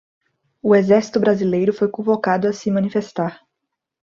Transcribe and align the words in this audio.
O 0.63 0.73
exército 0.75 1.19
brasileiro 1.19 1.71
foi 1.71 1.87
convocado 1.87 2.47
a 2.47 2.51
se 2.53 2.71
manifestar 2.71 3.39